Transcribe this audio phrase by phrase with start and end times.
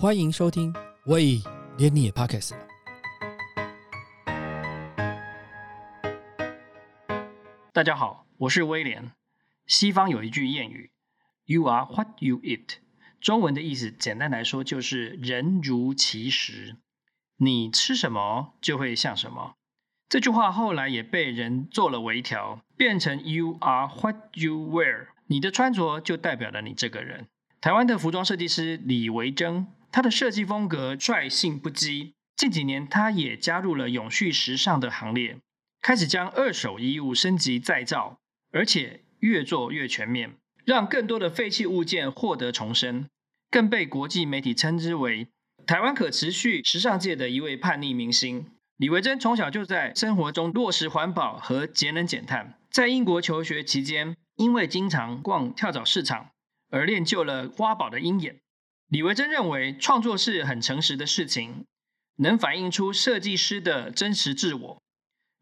[0.00, 0.72] 欢迎收听，
[1.04, 1.42] 喂，
[1.76, 2.54] 连你也 Pockets。
[7.74, 9.12] 大家好，我是威廉。
[9.66, 10.90] 西方有一句谚语
[11.44, 12.76] ：“You are what you eat。”
[13.20, 16.76] 中文的意思，简单来说就是“人如其食”，
[17.36, 19.56] 你吃什么就会像什么。
[20.08, 27.28] 这句话后来也被人做了微调，变成 “You are what you wear”，你的穿着就代表了你这个人。
[27.60, 35.38] 台湾的服装设计师李维珍，他的设计风格率性不羁，近几年他也加入了永续时尚的行列。
[35.82, 38.18] 开始将二手衣物升级再造，
[38.52, 43.08] 而且越做越全面，让更多的废弃物件获得重生，
[43.50, 45.28] 更被国际媒体称之为
[45.66, 48.46] 台湾可持续时尚界的一位叛逆明星。
[48.76, 56.30] 李维珍从小就在生活中落实环保和节能减碳，在英国求学期间，因为经常逛跳蚤市场
[56.70, 58.40] 而练就了挖宝的鹰眼。
[58.90, 61.64] 李维珍认为，创作是很诚实的事情，
[62.16, 64.82] 能反映出设计师的真实自我。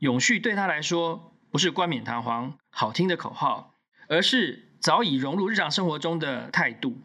[0.01, 3.73] 永续对他来说不是冠冕堂皇、好听的口号，
[4.11, 6.99] 而是早已融入日常生活中的态度。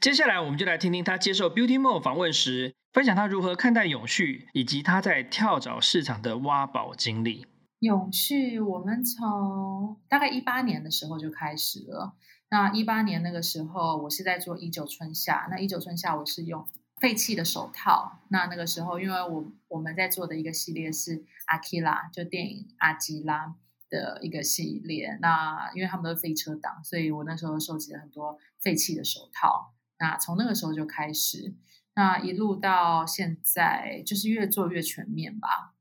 [0.00, 7.46] 接下来，我们就来听听他接受 Beauty Mall 访问时，分享他如何看待永续，以及他在跳蚤市场的挖宝经历。
[7.78, 12.16] 永续，我们从大概一八年的时候就开始了。
[12.54, 15.48] 那一八年那个时候，我是在做一九春夏。
[15.50, 16.64] 那一九春夏，我是用。
[17.00, 18.20] 废弃的手套。
[18.28, 23.56] 那那个时候，因为我我们在做的一个系列是阿基拉，就电影阿基拉
[23.90, 25.18] 的一个系列。
[25.20, 29.74] 那因为他们都是飞车党，所以我那时候收集了很多废弃的手套。
[29.98, 31.52] 那从那个时候就开始，
[31.96, 35.73] 那一路到现在，就是越做越全面吧。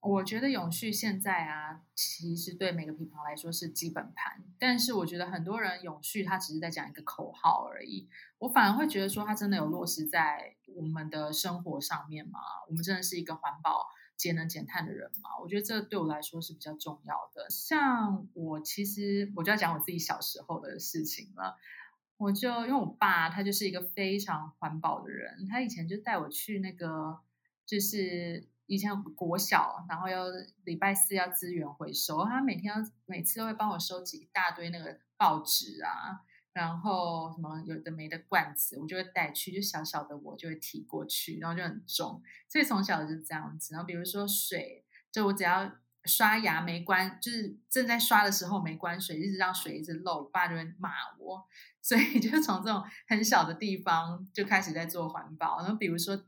[0.00, 8.08] 我觉得永续现在啊，其实对每个品牌来说是基本盘，但是我觉得很多人永续他只是在讲一个口号而已。
[8.38, 12.38] 我反而会觉得说，他真的有落实在我们的生活上面吗？
[12.68, 15.30] 我们真的是一个环保、节能减碳的人吗？
[15.42, 17.50] 我觉得这对我来说是比较重要的。
[17.50, 21.58] 像我其实我就要讲我自己小时候的事情了。
[22.16, 27.18] 我就因为我爸他就是一个非常环保的人，他以前就带我去那个
[27.66, 28.46] 就是。
[28.68, 30.26] 以前国小，然后要
[30.64, 32.72] 礼拜四要资源回收，他每天
[33.06, 36.20] 每次都会帮我收集一大堆那个报纸啊，
[36.52, 43.72] 然后什么有的没的罐子，我就会带去，就小小的我就会提过去，然后就很重，所以从小就是这样子。
[43.72, 45.72] 然后比如说水，就我只要
[46.04, 51.48] 刷牙没关，就是正在刷的时候没关水，一直让水一直漏，我爸就会骂我。
[51.80, 56.22] 所以 就是从这种很小的地方就开始在做环保，然后比如说。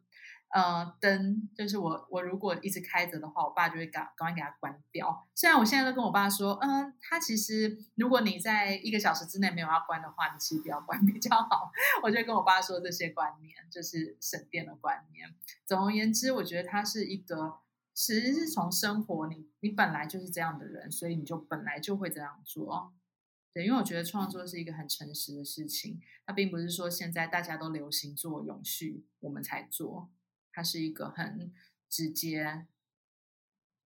[0.52, 5.28] 呃，灯就是我，我如果一直开着的话，我爸就会赶赶快给它关掉。
[5.34, 11.70] 虽然我现在都跟我爸说，嗯，他其实如果你在一个小时之内没有要关的话，你其实不要关比较好。
[12.02, 15.32] 我就跟我爸说这些观念，就是省电的观念。
[15.64, 17.58] 总而言之，我觉得他是一个，
[17.94, 22.92] 其实是从生活，你你本来就是这样的人，所以你就本来就会这样做。
[23.52, 30.10] 对，因为我觉得创作是一个很诚实的事情，它并不是说现在大家都流行做永续，我们才做。
[30.60, 31.50] 它是一个很
[31.88, 32.66] 直接，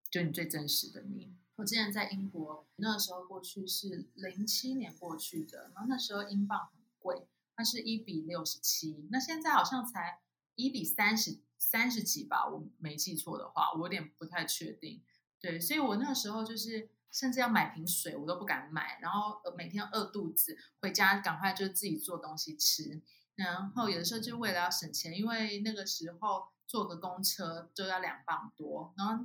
[0.09, 1.31] 就你最真实的你。
[1.57, 10.21] 我之前在英国，那个时候过去是零七年过去的，然后那时候英镑很贵，它是一比六十七，那现在好像才
[10.55, 15.03] 一比三十三十几吧，我没记错的话，我有点不太确定。
[15.39, 22.99] 对，所以我那个时候就是甚至要买瓶水我都不敢买，然后每天饿肚子，回家赶快就自己做东西吃，
[23.35, 26.51] 然后有的时候就为了要省钱，因为那个时候。
[26.65, 29.23] 坐个公车就要两磅多，然后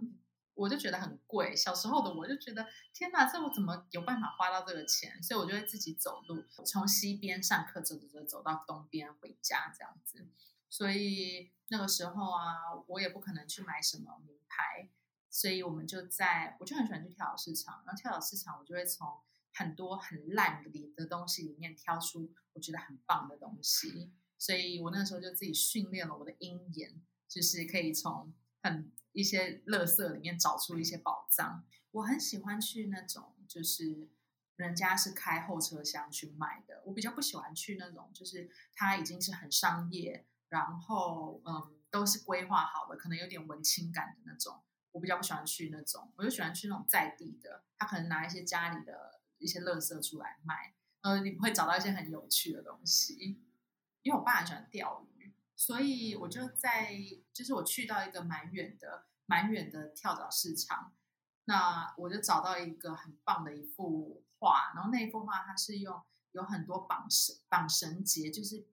[0.54, 1.54] 我就觉得很贵。
[1.54, 5.22] 小时候的我就觉得，天哪，这我怎么有办法花到这个钱？
[5.22, 10.26] 所以我就会自己走路，从西边上课走走走走到东边回家这样子。
[10.69, 14.91] 所以那个时候啊，我也不可能去买什么名牌，
[15.31, 17.82] 所以我们就在，我就很喜欢去跳蚤市场。
[17.87, 19.06] 然后跳蚤市场，我就会从
[19.55, 24.12] 很多很烂的的东西里面挑出我觉得很棒的东西。
[24.37, 27.00] 所以我那时候就自己训练了我的鹰眼。
[27.28, 28.32] 就是可以从
[28.62, 31.64] 很一些垃圾里面找出一些宝藏。
[31.90, 34.08] 我很喜欢去那种，就是
[34.56, 36.82] 人家是开后车厢去卖的。
[36.86, 44.60] 我比较不喜欢去那种，就是它已经是很商业，然后嗯都是规划好的，可能有点文青感的那种。
[44.92, 53.40] 我比较不喜欢去那种，我就喜欢去那种在地的，他可能拿一些家里的一些垃圾出来卖，呃，你会找到一些很有趣的东西。
[54.02, 55.18] 因为我爸很喜欢钓鱼。
[55.58, 56.94] 所以我就在，
[57.32, 60.94] 就是我去到一个蛮远的、蛮远的跳蚤市场，
[61.46, 66.00] 那我就找到一个很棒的一幅画，然后那一幅画它是用
[66.31, 68.69] 有很多绑绳、绑绳结，就是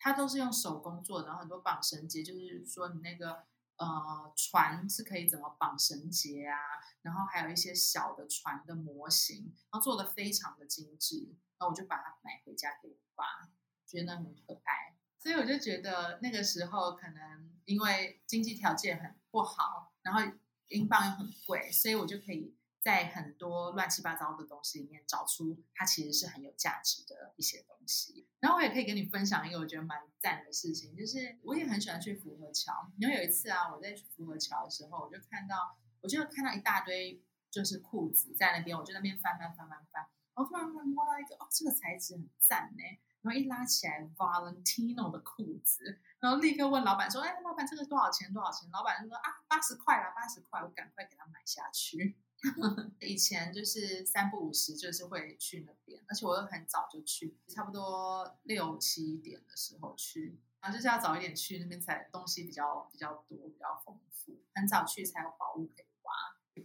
[0.00, 3.44] 它都是用手工做的，然后很多绑绳结，就是说你那个
[3.76, 6.58] 呃船是可以怎么绑绳结啊，
[7.02, 13.48] 然后还有一些小的船的模型，然后做的非常的精致，那我就把它买回家给我爸，
[13.86, 14.93] 觉得很可爱，
[15.24, 20.20] 所以我就觉得那个时候可能因为经济条件很不好，然后
[20.68, 22.54] 英镑又很贵，所以我就可以。
[22.84, 32.92] 在很多乱七八糟的东西里面找出它其实是很有价值的一些东西，然后我也可以跟你分享一个我觉得蛮赞的事情，就是我也很喜欢去福和桥。
[32.98, 42.82] 因为有一次啊，我在福和桥的时候，我就看到，我就看到一大堆就是裤子在那边，我就那边翻翻翻翻翻，然后突然摸到一个，哦，这个材质很赞呢，
[43.24, 48.30] 然后一拉起来，Valentino 的裤子，然后立刻问老板说，哎，老板这个多少钱？
[48.34, 48.68] 多少钱？
[48.70, 52.18] 老板就说啊，八十块啦，八十块，我赶快给他买下去。
[53.00, 65.83] 以前就是三不五时，就是会去那边，而且我又很早就去，差不多六七点的时候去，然后就是要早一点去那边才东西比较比较多，比较丰富，很早去才有宝物可以挖。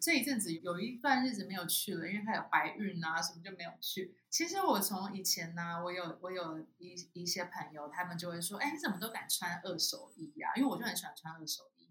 [0.01, 4.15] 这一阵子有一段日子没有去了，因为她有怀孕啊什么就没有去。
[4.29, 10.49] 其实我从以前呢，我有我有一一些朋友，他们就会说，哎，你怎么都敢穿二手衣呀？
[10.55, 11.89] 因为我就很喜欢穿二手衣，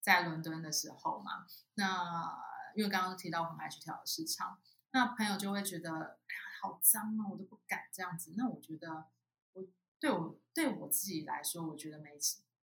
[0.00, 2.50] 在伦敦的时候嘛，那。
[2.74, 4.58] 因为刚刚提到我很爱去跳蚤市场，
[4.92, 8.32] 那朋友就会觉得，哎呀，好脏啊，我都不敢这样子。
[8.34, 9.08] 那我觉得，
[9.52, 9.62] 我
[10.00, 12.16] 对我对我自己来说，我觉得没，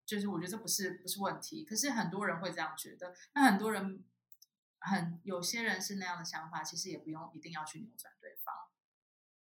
[0.07, 1.63] 就是我觉得这不是不是问题。
[1.63, 4.03] 可是很多人会这样觉得，那很多人
[4.81, 8.55] 很有些人是那样的想法，其实也不用一定要去扭转对方。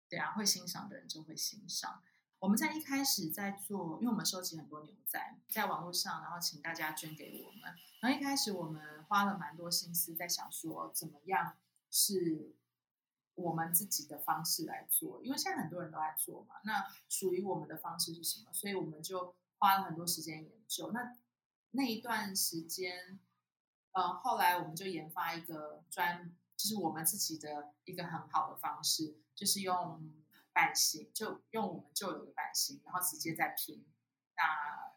[0.08, 2.02] 对啊，会欣赏的人就会欣赏。
[2.38, 5.18] 我们在一开始在做，因为我们收集很多牛仔，
[5.48, 7.62] 在网络上，然后请大家捐给我们。
[8.00, 11.56] 然后一开始我们花了蛮多心思在想说，怎么样
[11.90, 12.54] 是
[13.34, 16.56] 我们自己的方式来做，因为现在很多人都在做嘛。
[16.64, 18.52] 那属于我们的方式是什么？
[18.52, 20.92] 所以我们就花了很多时间研究。
[20.92, 21.16] 那
[21.70, 23.18] 那一段时间，
[23.96, 30.12] 呃，后来我们就研发一个专，就是我们自己的一个很好的方式，就是用。
[30.56, 33.84] 版型就用我们旧有的版型，然后直接再拼。
[34.36, 34.94] 那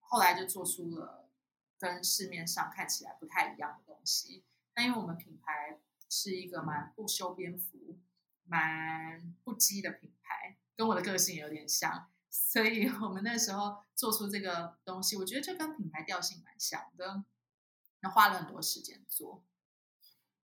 [0.00, 1.30] 后来就做出了
[1.78, 4.44] 跟市面上看起来不太一样的东西。
[4.74, 5.80] 那因为我们品牌
[6.10, 7.96] 是一个蛮不修边幅、
[8.44, 17.24] 蛮不羁的品牌，跟我的个性有点像，所以我们那时候做出这个东西，我觉得就跟品牌调性蛮像的。
[18.00, 19.44] 那花了很多时间做，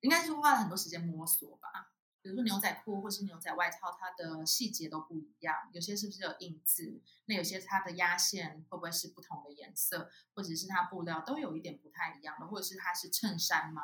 [0.02, 1.92] 应该是花了很多时间摸索吧。
[2.22, 7.02] 比如说牛仔裤或是牛仔外套，它的细节都不一样，有些是不是有印字？
[7.26, 13.82] 那有些它的压线会不会是不同的颜色，或者是它布料都有一点不太一样的，或者是它是衬衫吗？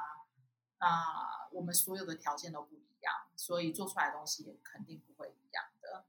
[0.78, 6.06] 啊，我们所有的条件都不一样，所以做出来的东西也肯定不会一样的。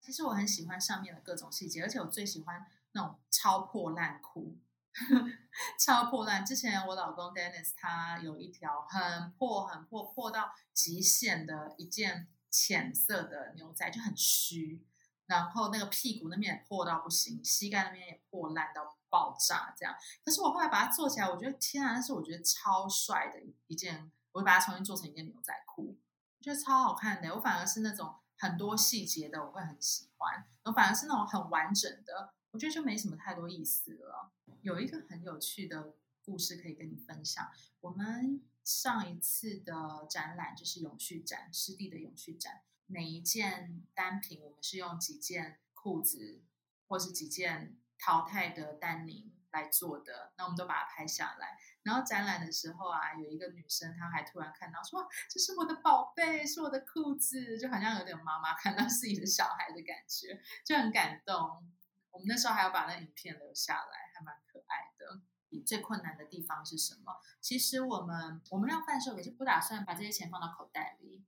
[0.00, 4.56] 其实我很喜欢上面的各种细节，而且我最喜欢那种超破烂裤。
[5.78, 6.44] 超破烂！
[6.44, 14.84] 之前我老公 Dennis 他有一条很破、很破、破到极限的一件浅色的牛仔，就很虚，
[15.26, 19.94] 然后那个屁股那边也破到不行，膝盖那边也破烂到爆炸，这样。
[20.24, 25.98] 可是我后来把它做起来，我觉得天啊，那是我觉得超帅的一件，我就把它重新做成一件牛仔裤，
[26.38, 27.34] 我觉得超好看的。
[27.34, 30.46] 我反而是那种很多细节的，我会很喜欢。
[30.64, 32.34] 我反而是那种很完整的。
[32.50, 34.30] 我觉得就没什么太多意思了。
[34.62, 37.50] 有一个很有趣的故事可以跟你分享。
[37.80, 42.62] 我们上一次的展览就是永续展，湿地的永续展。
[42.86, 46.42] 每一件单品，我们是用几件裤子
[46.86, 50.32] 或是几件淘汰的丹宁来做的。
[50.36, 51.58] 那我们都把它拍下来。
[51.82, 61.72] 然后展览的时候啊，有一个女生，她还突然看到说：“这是我的宝贝，是我的裤子。”就好像有点妈妈看到自己的小孩的感觉，就很感动。
[62.18, 65.22] 我们那时候还要把那影片留下来，还蛮可爱的。
[65.64, 67.20] 最困难的地方是什么？
[67.40, 71.24] 其实我们我们要贩售，也是不打算把这些钱放到口袋里，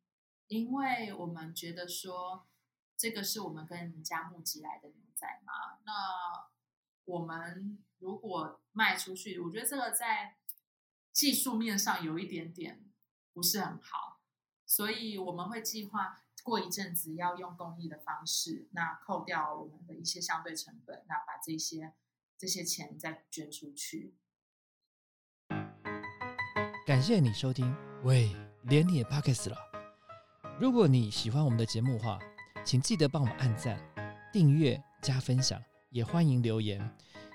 [0.49, 2.49] 因为我们觉得说
[2.97, 5.78] 这个是我们跟人家募集来的牛仔嘛。
[5.85, 6.50] 那
[7.04, 10.38] 我们如果卖出去，我觉得这个在
[11.12, 12.85] 技术面上有一点点
[13.32, 14.20] 不是很好，
[14.66, 16.25] 所以我们会计划。
[16.50, 21.92] 过一阵子要用公益的方式，那扣掉我们的一些相对成本，那把这些
[22.37, 24.16] 这些钱再捐出去。
[26.85, 29.57] 感谢你收听，喂，连你也 p o c k e t 了。
[30.59, 32.19] 如果你喜欢我们的节目话，
[32.64, 33.78] 请记得帮我们按赞、
[34.33, 36.80] 订阅、加分享，也欢迎留言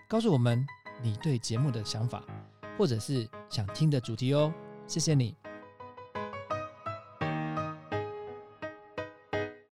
[0.10, 0.67] 告诉我们
[1.01, 2.22] 你对节目的想法，
[2.77, 4.53] 或者是想听的主题哦。
[4.86, 5.44] 谢谢你。